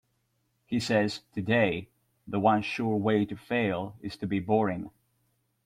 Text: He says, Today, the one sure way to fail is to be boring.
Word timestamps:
He 0.65 0.79
says, 0.79 1.21
Today, 1.31 1.87
the 2.25 2.39
one 2.39 2.63
sure 2.63 2.97
way 2.97 3.23
to 3.27 3.35
fail 3.37 3.97
is 4.01 4.17
to 4.17 4.25
be 4.25 4.39
boring. 4.39 4.89